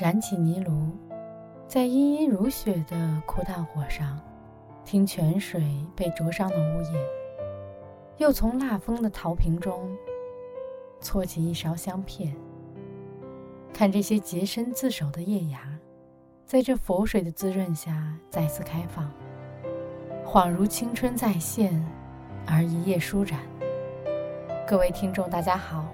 [0.00, 0.96] 燃起泥炉，
[1.68, 4.18] 在殷殷如雪的枯炭火上，
[4.82, 5.62] 听泉水
[5.94, 6.92] 被灼伤的呜咽，
[8.16, 9.94] 又从蜡封的陶瓶中
[11.02, 12.34] 搓起一勺香片，
[13.74, 15.78] 看这些洁身自守的叶芽，
[16.46, 19.12] 在这佛水的滋润下再次开放，
[20.24, 21.78] 恍如青春再现，
[22.46, 23.40] 而一夜舒展。
[24.66, 25.84] 各位听众，大家好，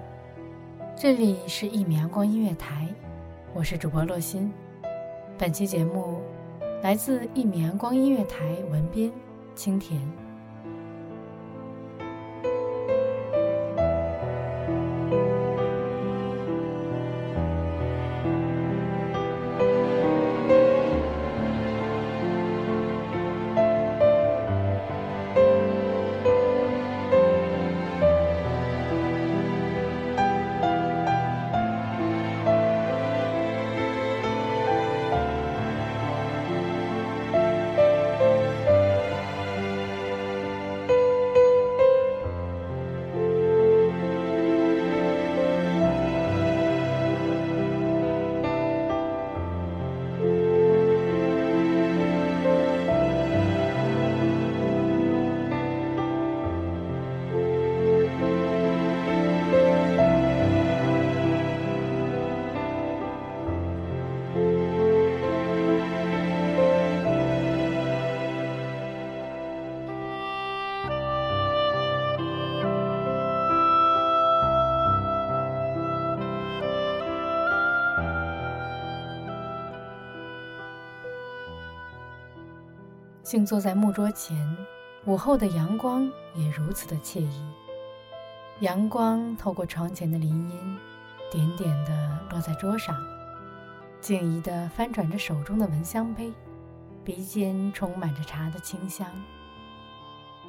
[0.95, 2.87] 这里是一米阳光音乐台。
[3.57, 4.53] 我是主播洛心，
[5.35, 6.21] 本期节目
[6.83, 9.11] 来自一米阳光音乐台文斌、
[9.55, 9.99] 清田。
[83.27, 84.55] 静坐在木桌前，
[85.03, 87.45] 午后的阳光也如此的惬意。
[88.61, 90.77] 阳光透过窗前的林荫，
[91.29, 92.95] 点点的落在桌上，
[93.99, 96.31] 静怡的翻转着手中的蚊香杯，
[97.03, 99.05] 鼻尖充满着茶的清香。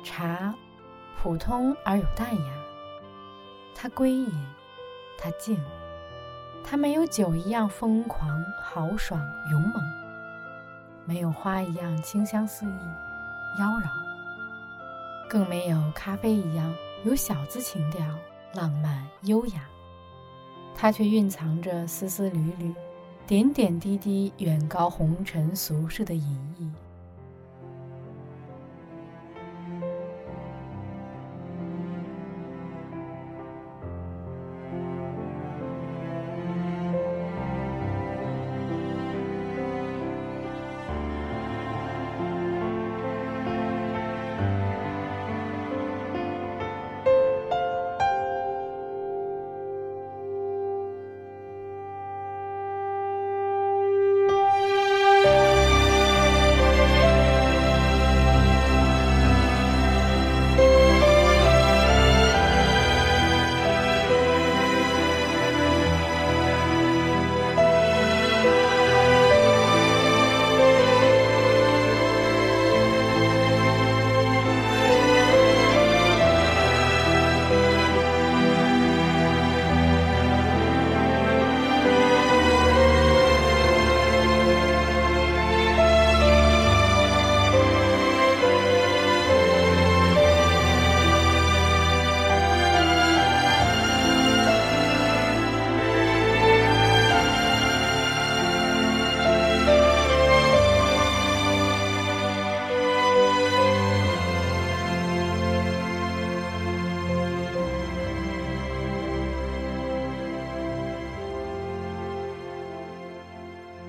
[0.05, 0.55] 茶，
[1.21, 2.53] 普通而有淡雅，
[3.75, 4.33] 它归隐，
[5.19, 5.61] 它静，
[6.63, 10.08] 它没有酒一样疯狂、豪爽、勇猛。
[11.09, 12.79] 没有花一样清香四溢、
[13.59, 13.89] 妖娆，
[15.27, 18.05] 更没有咖啡一样有小资情调、
[18.53, 19.63] 浪漫优雅。
[20.77, 22.75] 它却蕴藏着丝丝缕缕、
[23.27, 26.71] 点点滴滴远高红尘俗世的隐逸。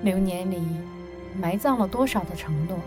[0.02, 0.62] 流年里
[1.38, 2.78] 埋葬了多少的承诺，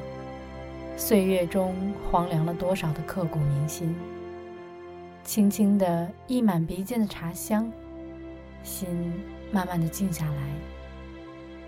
[0.96, 1.74] 岁月中
[2.10, 3.94] 荒凉了多少的刻骨铭心。
[5.22, 7.70] 轻轻的溢满鼻尖的茶香，
[8.64, 8.88] 心
[9.52, 10.48] 慢慢的静下来，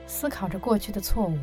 [0.07, 1.39] 思考着过去的错误，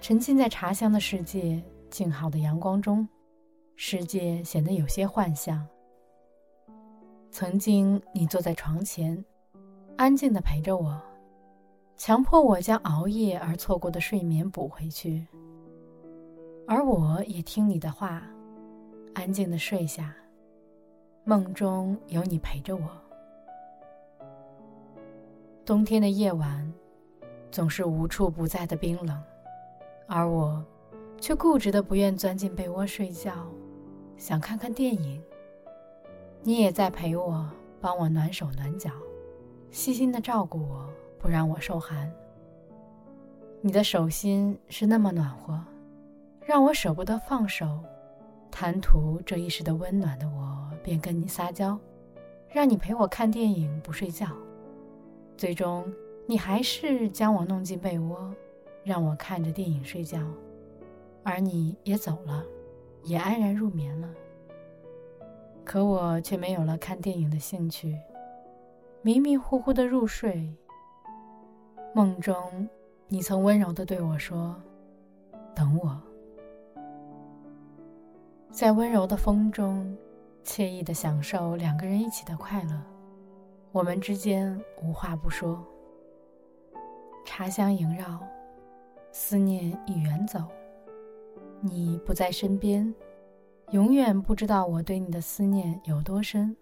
[0.00, 3.08] 沉浸在茶香的世界，静好的阳光中，
[3.76, 5.66] 世界显得有些幻象。
[7.30, 9.24] 曾经，你坐在床前，
[9.96, 11.00] 安静的陪着我，
[11.96, 15.26] 强迫我将熬夜而错过的睡眠补回去，
[16.66, 18.22] 而我也听你的话，
[19.14, 20.14] 安静的睡下。
[21.26, 22.82] 梦中有你陪着我。
[25.64, 26.70] 冬天的夜晚，
[27.50, 29.22] 总是无处不在的冰冷，
[30.06, 30.62] 而我，
[31.18, 33.46] 却固执的不愿钻进被窝睡觉，
[34.18, 35.22] 想看看电影。
[36.42, 37.48] 你也在陪我，
[37.80, 38.90] 帮我暖手暖脚，
[39.70, 40.86] 细心的照顾我，
[41.24, 42.12] 不让我受寒。
[43.62, 45.58] 你的手心是那么暖和，
[46.44, 47.82] 让我舍不得放手。
[48.50, 51.80] 贪图这一时的温暖的我，便跟你撒娇，
[52.50, 54.26] 让你陪我看电影不睡觉。
[55.34, 55.90] 最终，
[56.26, 58.30] 你还是将我弄进被窝，
[58.84, 60.20] 让我看着电影睡觉，
[61.22, 62.44] 而你也走了，
[63.02, 64.10] 也安然入眠了。
[65.64, 67.98] 可我却没有了看电影的兴趣，
[69.00, 70.54] 迷迷糊糊的入睡。
[71.96, 72.68] 梦中，
[73.06, 74.60] 你曾温柔的对我说
[75.54, 75.96] ：“等我。”
[78.50, 79.96] 在温柔的风中，
[80.42, 82.82] 惬意的享受两个人一起的快乐。
[83.70, 85.64] 我们之间无话不说，
[87.24, 88.18] 茶香萦绕，
[89.12, 90.40] 思念已远走。
[91.60, 92.92] 你不在身边，
[93.70, 96.56] 永远不知道我对你的思念有多深，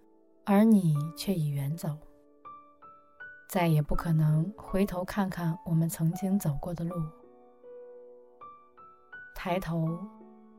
[0.44, 1.96] 而你却已远走，
[3.52, 6.96] 再也不可能回头看看我们曾经走过的路。
[9.34, 9.99] 抬头。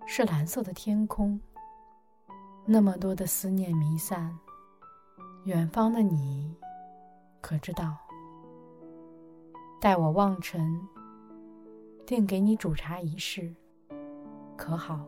[0.05, 1.39] 是蓝色的天空，
[2.65, 4.37] 那么多的思念弥散。
[5.45, 6.53] 远方的你，
[7.39, 7.95] 可知道？
[9.79, 10.77] 待我望尘，
[12.05, 13.55] 定给你煮茶一试，
[14.57, 15.07] 可好？